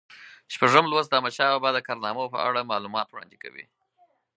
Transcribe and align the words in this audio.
شپږم 0.53 0.85
لوست 0.91 1.09
د 1.09 1.13
احمدشاه 1.17 1.51
بابا 1.53 1.69
د 1.73 1.79
کارنامو 1.87 2.25
په 2.33 2.39
اړه 2.47 2.69
معلومات 2.71 3.07
وړاندې 3.09 3.37
کوي. 3.43 3.65